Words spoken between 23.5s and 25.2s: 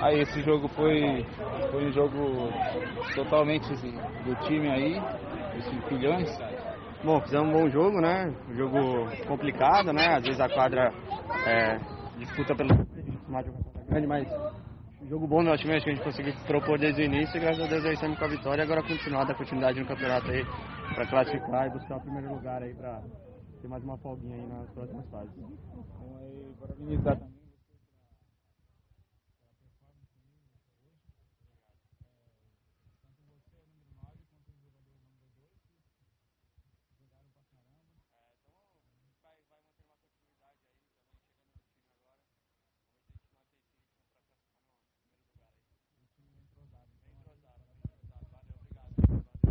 ter mais uma folguinha aí nas próximas